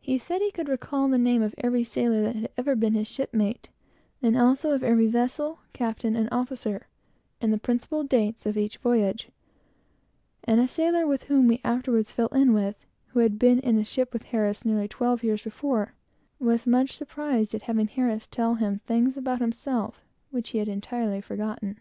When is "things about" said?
18.86-19.42